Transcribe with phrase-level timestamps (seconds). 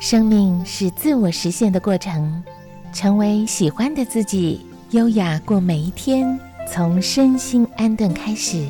[0.00, 2.42] 生命是自我实现的过程，
[2.90, 8.66] 成为喜欢的自己，优雅过每一天，从身心安顿开始。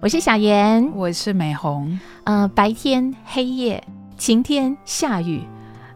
[0.00, 1.96] 我是小妍，我是美红。
[2.24, 3.80] 呃，白天黑夜，
[4.18, 5.40] 晴天下雨，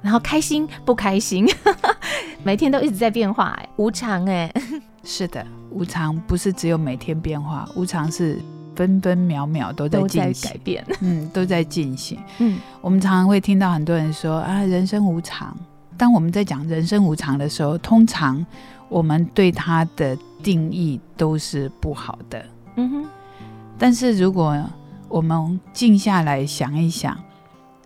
[0.00, 1.48] 然后开心不开心，
[2.44, 4.52] 每天都一直在变化，哎，无常，哎，
[5.02, 5.44] 是的，
[5.74, 8.40] 无常不是只有每天变化，无常是
[8.76, 12.18] 分分秒秒都在进行改变，嗯，都在进行。
[12.38, 15.54] 嗯，我们常常会听到很多人说啊，人生无常。
[15.96, 18.44] 当我们在讲人生无常的时候，通常
[18.88, 22.44] 我们对它的定义都是不好的。
[22.76, 23.04] 嗯哼。
[23.76, 24.56] 但是如果
[25.08, 27.16] 我们静下来想一想，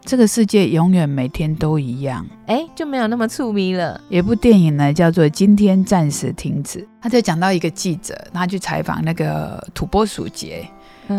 [0.08, 4.00] 这个世界永远每天都一样，哎，就没有那么触迷了。
[4.08, 10.66] 有部电影呢，叫做《今天暂时停止》，他就讲到一个记者，他去采访那个土拨鼠节，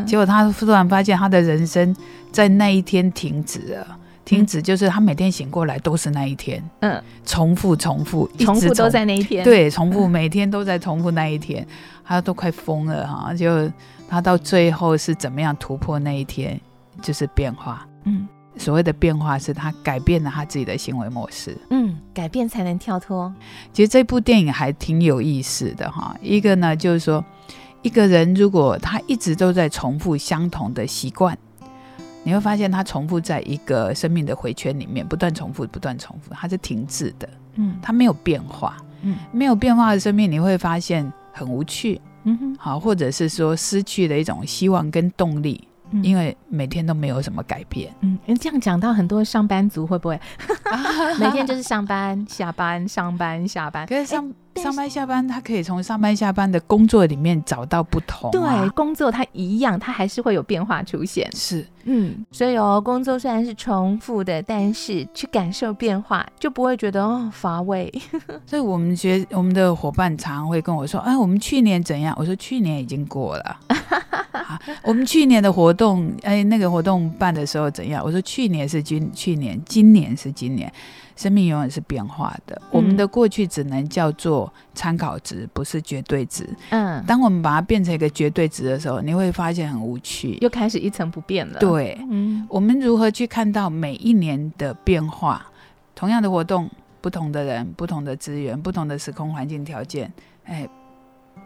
[0.07, 1.95] 结果他突然发现他的人生
[2.31, 3.95] 在那一天停止了。
[4.25, 11.63] 停止就是他每天醒过来都是那一天，嗯，重复重复，重复都在那一天，对，重复每天都在重复那一天，
[12.03, 13.71] 他都快疯了哈，就。
[14.11, 16.59] 他到最后是怎么样突破那一天？
[16.99, 17.87] 就是变化。
[18.05, 18.27] 嗯，
[18.59, 21.57] 所谓的变化是他改变了他自己的行为模式。
[21.69, 23.33] 嗯，改变才能跳脱。
[23.73, 26.15] 其实这部电影还挺有意思的哈。
[26.21, 27.23] 一个呢，就是说，
[27.81, 31.35] 一个人如果他一直都在重复相同的习惯，
[32.23, 37.29] 你会发现他重复在一个生命的回圈里面，不断重复，不断重复，他是停滞的。
[37.55, 38.75] 嗯，他没有变化。
[39.01, 42.01] 嗯，没有变化的生命，你会发现很无趣。
[42.25, 45.65] 嗯哼，好，或者是说失去了一种希望跟动力，
[46.03, 47.93] 因为每天都没有什么改变。
[48.01, 50.19] 嗯，这样讲到很多上班族会不会
[51.19, 53.85] 每天就是上班下班上班下班？
[53.87, 54.31] 可是上。
[54.61, 58.29] 上班下班，他可以从上班下班的工作里面找到不同。
[58.31, 61.29] 对，工作它一样，它还是会有变化出现。
[61.35, 67.91] 是，嗯，所以哦，工作虽然是重复的，但是去感受变化，就不会觉得哦乏味。
[68.45, 73.57] 所以我们觉我们的伙伴常会跟我说：“哎，我们去年怎样？”我说：“去年已经过了。”
[74.83, 78.03] 我们去年的活动，哎，那个活动办的时候怎样？
[78.03, 80.71] 我说：“去年是今去年，今年是今年。”
[81.19, 86.47] 生命永远是变化的，我们的过去只能叫做参考值，不是绝对值。
[86.69, 91.59] 嗯，当我们把它变成一个绝对值的时候，你会发现很无趣，又开始一成不变了。
[91.59, 95.45] 对，嗯，我们如何去看到每一年的变化？
[95.93, 96.69] 同样的活动，
[97.01, 100.09] 不同的人，不同的资源，不同的时空环境条件，
[100.45, 100.65] 哎，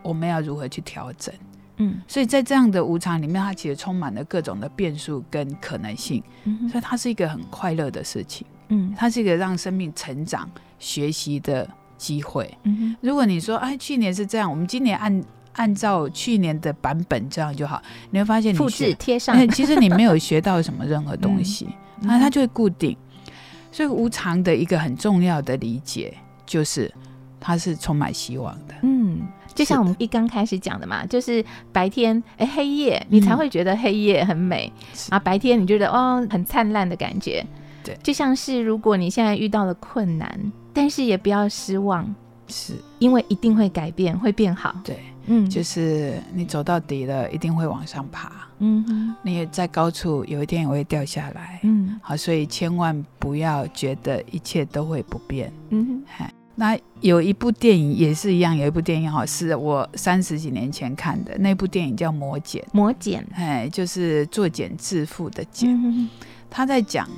[0.04, 1.34] 我们要如何去调整？
[1.78, 6.22] 嗯，所以在这样的无常里面，它其实充满了各种的变数跟可能性，
[6.70, 8.46] 所以它是一个很快乐的事情。
[8.70, 12.50] 嗯，它是一个让生命成长、学习的机会。
[12.64, 17.82] 嗯如果你说，哎，去年是这样，我们今年按按照去年的版本这样就好，
[18.12, 21.68] 你会发现复制贴上，其实你没有学到什么任何东西，
[22.02, 22.98] 那它就会固定。
[23.72, 26.14] 所以无常的一个很重要的理解，
[26.46, 26.94] 就是
[27.40, 28.76] 它是充满希望的。
[28.84, 29.22] 嗯，
[29.56, 34.72] 就像我们一刚开始讲的嘛，就是白天哎黑夜，你才会觉得黑夜很美
[35.10, 37.44] 啊，白天你觉得哦很灿烂的感觉。
[37.84, 42.14] 对，就像是如果你现在遇到了困难，但是也不要失望，
[42.48, 44.76] 是因为一定会改变，会变好。
[44.84, 48.32] 对，嗯，就是你走到底了，一定会往上爬。
[48.60, 51.60] 嗯哼，你也在高处，有一天也会掉下来。
[51.64, 55.52] 嗯，好，所以千万不要觉得一切都会不变。
[55.70, 62.62] 嗯哼，那有一部电影也是一样，有一部电影哈，是我三十几年前看的，那部电影叫《魔茧》。
[62.72, 66.10] 魔茧，哎，就是作茧自缚的茧。
[66.50, 67.10] 他在讲。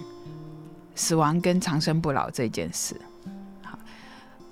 [0.95, 2.95] 死亡跟长生不老这件事，
[3.61, 3.78] 好，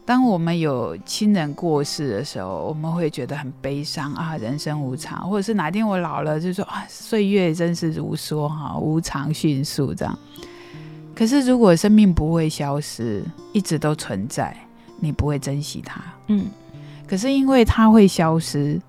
[0.05, 10.19] 当我们有亲人过世的时候，我们会觉得很悲伤啊，人生无常，或者是哪天我老了，就说啊，岁月真是如梭哈，无常迅速这样。
[11.15, 13.23] 可是如果生命不会消失，
[13.53, 14.53] 一直都存在，
[14.99, 16.47] 你不会珍惜它，嗯。
[17.07, 18.81] 可是因为它会消失，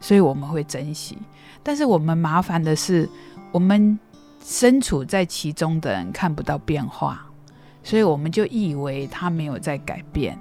[0.00, 1.16] 所以我们会珍惜。
[1.62, 3.08] 但是我们麻烦的是，
[3.52, 3.96] 我们。
[4.48, 7.26] 身处在其中的人看不到变化，
[7.82, 10.38] 所以我们就以为他没有在改变。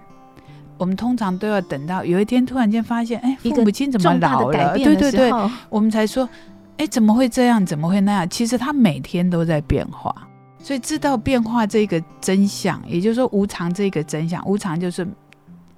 [0.78, 4.78] 我们通常都要等到有一天突然间发现，哎，父母亲怎么老了？
[4.78, 5.32] 对对对，
[5.72, 6.30] 我们才说，
[6.78, 7.66] 哎，怎么会这样？
[7.66, 8.30] 怎么会那样？
[8.30, 10.16] 其实他每天都在变化。
[10.60, 15.08] 所以知道变化这个真相，也就是说无常这个真相，无常就是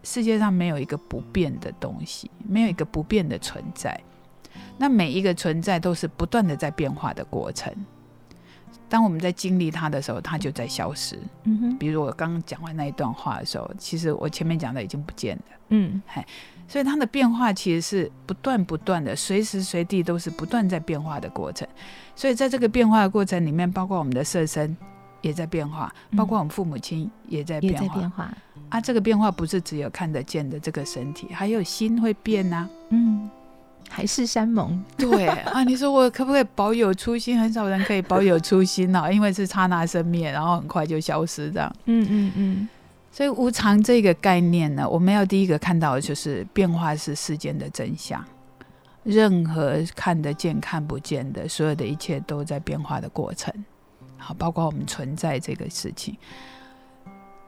[0.04, 3.98] 世界上没有一个不变的东西，没有一个不变的存在。
[4.78, 7.74] 那每一个存在都是不断的在变化的过程。
[8.90, 11.20] 当我们在经历它的时候，它就在消失。
[11.44, 15.44] 嗯哼，比如我刚刚讲完那一段话的时候，其实我前面讲的已经不见了。
[15.70, 16.02] 嗯，
[16.68, 21.68] 所以它的变化其实是不断不断的，随时随地都是不断在变化的过程。
[22.16, 24.76] 所以在这个变化的过程里面，包括我们的色身
[25.22, 27.80] 也在变化，包括我们父母亲也在变化。
[27.80, 28.34] 在变化。
[28.70, 33.30] 啊，这个变化不是只有看得见的这个身体，还有心会变呐、嗯，
[33.90, 34.84] 海誓山盟。
[34.98, 37.40] 对啊，你说我可不可以保有初心？
[37.40, 41.76] 很少人可以保有初心啊， 因为是刹那生灭，然后很快就消失这样。
[41.86, 42.70] 嗯嗯嗯，
[43.12, 48.24] 所以无常这个概念呢，我们要第一个看到的就是变化是世间的真相，
[49.04, 53.54] 任何看得见、看不见的，所有的一切都在变化的过程。
[54.18, 56.16] 好，包括我们存在这个事情。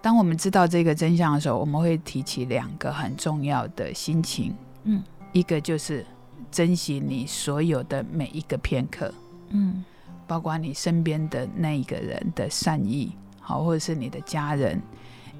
[0.01, 4.55] 当我们知道这个真相的时候，我们会提起两个很重要的心情。
[4.85, 5.03] 嗯，
[5.33, 6.05] 一个就是
[6.51, 9.13] 珍惜你所有的每一个片刻，
[9.49, 9.83] 嗯
[10.27, 14.79] 包括你身边的那一个人的善意，好，或者是你的家人，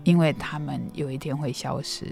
[0.03, 2.05] 因为他们有一天会消失。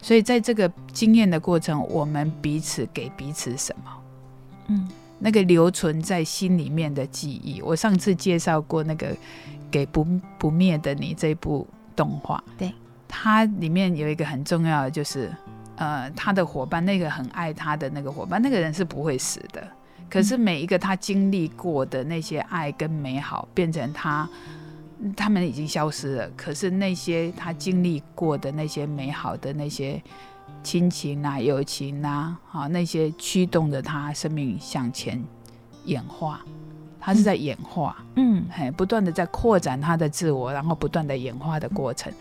[0.00, 3.90] 所以在这个经验的过程，我们彼此给彼此什么？
[4.68, 4.88] 嗯
[5.18, 7.60] 那个留存在心里面的记忆。
[7.60, 9.12] 我上次介绍过那个
[9.68, 10.06] 《给不
[10.38, 11.66] 不灭的你》这部
[11.96, 12.72] 动画，对，
[13.08, 15.34] 它里面有一个很重要的就是，
[15.78, 19.66] 呃，他的伙伴，那个很爱他的那个伙伴，那个人是不会死的。
[20.10, 24.28] 可是每一个他经历过的那些爱跟美好，变成他，
[25.16, 26.30] 他们已经消失了。
[26.36, 30.02] 可是那些他经历过的那些美好的那些
[30.62, 35.22] 亲情啊、友情啊，啊，那些驱动着他生命向前
[35.84, 36.40] 演化，
[36.98, 42.12] 他是在演化，嗯嘿，不断的在扩展他的自我，然后不断的演化的过程。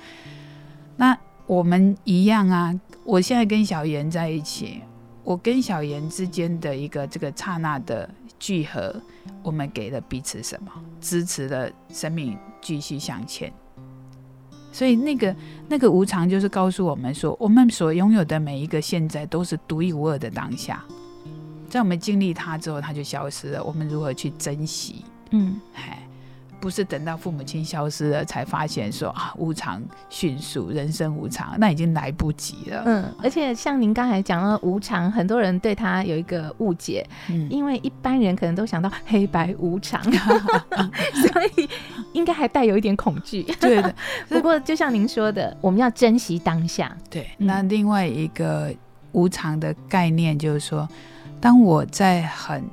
[0.96, 1.18] 那
[1.48, 4.82] 我们一样啊，我现在跟小妍在一起，
[5.24, 8.08] 我跟小妍之间的一个这个刹那的
[8.38, 8.94] 聚合，
[9.42, 10.70] 我们给了彼此什么？
[11.00, 13.52] 支持了生命继续向前。
[14.74, 15.36] 所以那个
[15.70, 20.84] 那个无常，就是告诉我们说，我们所拥有的每一个现在都是独一无二的当下。
[21.70, 23.64] 在我们经历它之后，它就消失了。
[23.64, 25.04] 我们如何去珍惜？
[25.32, 26.07] 嗯哎，
[26.60, 32.84] 不是等到父母亲消失了才发现说啊无常迅速，人生无常，那已经来不及了。
[32.86, 41.70] 嗯，而且像您刚才讲到无常，很多人对他有一个误解，嗯，因为一般人可能都想到黑白无常， 所以
[42.14, 43.44] 应该还带有一点恐惧。
[43.60, 43.96] 对的，
[44.28, 46.96] 不过就像您说的，我们要珍惜当下。
[47.10, 47.30] 对。
[47.38, 48.74] 嗯那另外一个
[49.12, 50.88] 无常的概念就是说，
[51.40, 52.64] 当我在很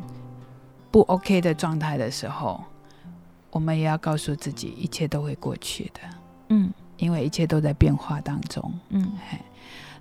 [0.90, 2.62] 不 OK 的状态的时候，
[3.54, 6.00] 我们也要告诉自己，一切都会过去的，
[6.48, 8.60] 嗯因为一切都在变化当中。
[8.88, 9.12] 嗯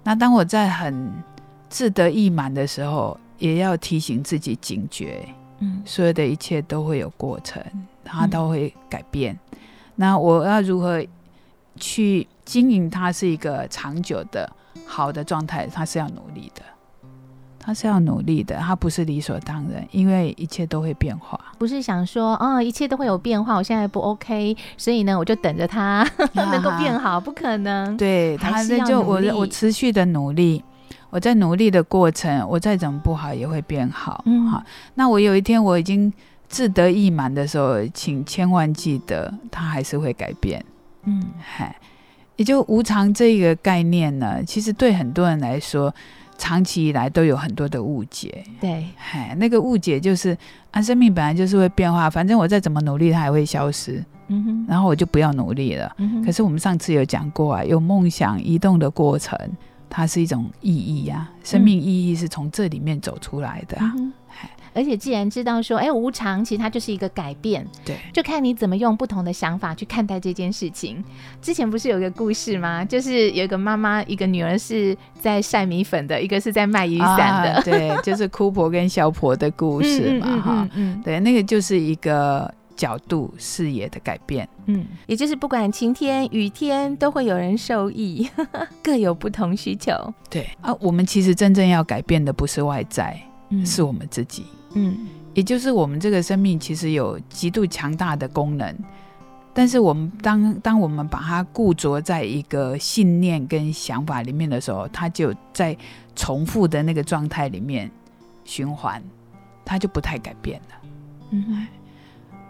[0.03, 1.13] 那当我在很
[1.69, 5.23] 志得意满的时候，也要提醒自己警觉，
[5.59, 7.63] 嗯所有的一切都会有过程，
[8.03, 9.38] 它都会改变。
[9.95, 11.05] 那我要如何
[11.75, 14.51] 去经营它是一个长久的
[14.88, 15.67] 好的状态？
[15.67, 16.63] 它是要努力的，
[17.65, 21.39] 它是要努力的，他不是理所当然，因为一切都会变化。
[21.57, 27.95] 不是想说哦，一切都会有变化，我现在不 OK，所以呢，我就等着它 能够变好，不可能。
[27.95, 30.62] 对，他那就我我持续的努力。
[31.10, 34.24] 我在努力的过程，我再怎么不好也会变好。
[34.25, 34.63] 嗯好，
[34.95, 36.12] 那我有一天我已经
[36.50, 40.65] 志得意满的时候，请千万记得，他还是会改变。
[41.06, 41.75] 嗯嗨，
[42.36, 45.94] 也就无常这个概念呢，其实对很多人来说，
[46.38, 48.44] 长期以来都有很多的误解。
[48.59, 50.38] 对，嗨，那个误解就是
[50.72, 55.93] 啊，生命本来就是会变化，反正我再怎么努力，它还会消失，嗯哼，然后我就不要努力了。
[55.98, 56.25] 嗯哼。
[56.25, 59.38] 可是我们上次有讲过啊，有梦想移动的过程，
[59.95, 63.93] 它是一种意义啊，生命意义是从这里面走出来的、啊。
[63.95, 64.12] 嗯
[64.75, 71.03] 而且既然知道说，哎，无常其实它就是一个改变，对，就看你怎么用不同的想法去看待这件事情。
[71.39, 72.83] 之前不是有一个故事吗？
[72.83, 84.48] 就是有一个妈妈，一个女儿是在晒米粉的，一个是在卖雨伞的，啊对，就是哭婆跟笑婆的故事嘛， 哈、嗯嗯对，那个就是一个角度视野的改变。
[84.65, 88.30] 嗯，也就是不管晴天雨天，都会有人受益，
[88.84, 89.92] 各有不同需求。
[90.30, 94.46] 对啊，我们其实真正要改变的不是外在，嗯是我们自己。
[94.74, 98.75] 嗯也就是我们这个生命其实有极度强大的功能，
[99.51, 105.75] 但是我们当当我们把它固着在一个信念跟想法里面的时候，它就在
[106.15, 107.89] 重复的那个状态里面
[108.46, 109.01] 循环，
[109.65, 110.75] 它就不太改变了。
[111.32, 111.68] 嗯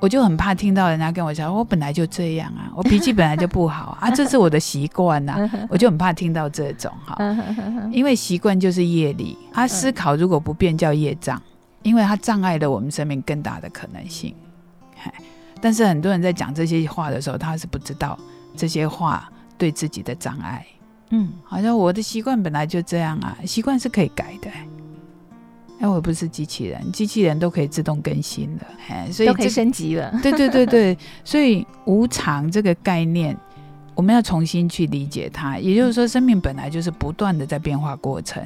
[0.04, 7.16] 我就很怕听到人家跟我讲，我本来就这样啊， 我脾气本来就不好啊，这是我的习惯 呐，我就很怕听到这种哈，
[7.90, 11.42] 因为习惯就是业力，他思考如果不变叫业障，
[11.84, 14.36] 因为它障碍了我们生命更大的可能性。
[14.98, 15.14] 嗨
[15.62, 18.20] 但是很多人在讲这些话的时候，他是不知道
[18.58, 20.66] 这些话对自己的障碍。
[21.12, 24.50] 嗯，好像我的习惯本来就这样啊，习惯是可以改的。
[25.84, 30.18] 哎，我不是机器人，机器人都可以自动更新的，哎，所以都可以升级了。
[30.24, 33.38] 对对对对， 所以无常这个概念，
[33.94, 35.58] 我们要重新去理解它。
[35.58, 38.42] 也就是说，生命本来就是不断的在变化过程，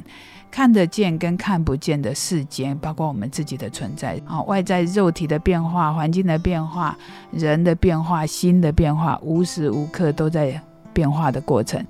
[0.49, 6.97] 看得见跟看不见的世间，包括我们自己的存在啊，外在肉体的变化、环境的变化、
[7.31, 10.59] 人的变化、心的变化，无时无刻都在
[10.91, 11.85] 变化的过程。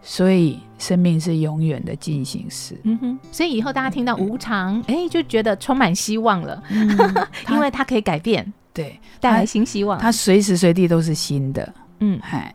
[0.00, 2.78] 所以，生命是永远的进行式。
[2.84, 6.62] 嗯哼，所以以后大家听到无常，哎，就觉得充满希望了，
[7.50, 9.98] 因为它可以改变，对，带来新希望。
[9.98, 11.74] 它随时随地都是新的。
[12.00, 12.54] 嗯，嗨，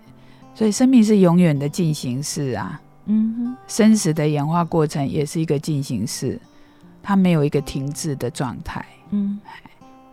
[0.55, 2.81] 所以生命是永远的进行式啊。
[3.05, 6.39] 嗯哼，生死的演化过程也是一个进行式，
[7.03, 8.83] 它没有一个停滞的状态。
[9.11, 9.39] 嗯，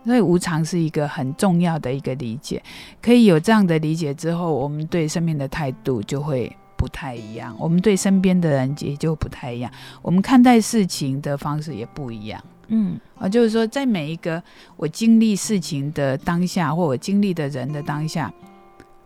[0.03, 2.61] 所以无常是一个很重要的一个理解。
[3.01, 6.55] 可以有这样的理解之后，我们对生命的态度就会。
[6.81, 9.71] 不太一样，我们对身边的人也就不太一样，
[10.01, 12.43] 我们看待事情的方式也不一样。
[12.69, 14.41] 嗯，啊，就是说，在每一个
[14.77, 18.33] 我经历事情的当下，或我经历的人的当下，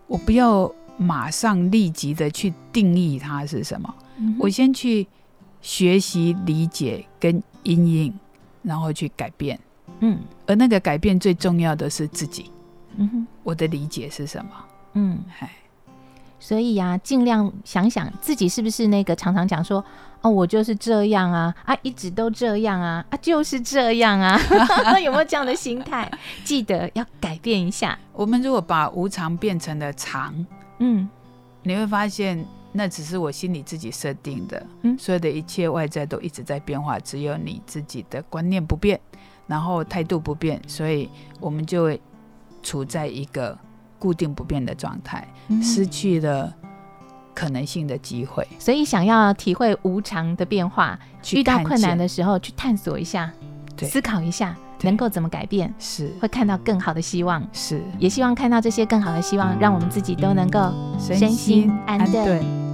[0.07, 3.93] 我不要马上立即的去定义它是什么，
[4.39, 5.05] 我先去
[5.61, 8.19] 学习理解跟阴影，
[8.61, 9.59] 然后去改变。
[9.99, 10.17] 嗯，
[10.47, 12.49] 而那个改变最重要的是自己。
[12.95, 14.51] 嗯哼，我的理解是什么？
[14.93, 15.49] 嗯，嗨。
[16.45, 19.83] 所以呀，尽量想想自己是不是那个常常讲说
[20.21, 24.39] 哦，我就是这样啊啊，一直都这样啊啊，就是这样啊，
[25.03, 26.07] 有没有这样的心态？
[26.45, 27.97] 记得要改变一下。
[28.13, 30.45] 我们如果把无常变成了常，
[30.77, 31.09] 嗯，
[31.63, 39.01] 你会发现那只是我心里自己设定的，嗯，所有的一切外在都一直在变化，只有你自己的观念不变，
[39.47, 41.09] 然后态度不变，所以
[41.39, 41.99] 我们就会
[42.61, 43.57] 处在一个。
[44.05, 45.27] 固定不变的状态，
[45.63, 46.53] 失去了
[47.33, 48.47] 可能性的机会。
[48.59, 50.99] 所以，想要体会无常的变化，
[51.33, 53.31] 遇到困难的时候，去探索一下，
[53.79, 57.43] 思考一下，能够怎么改变，是会看到更好的希望。
[57.51, 62.64] 是，也希望看到这些更好的希望，让我们自己都能够身心安顿。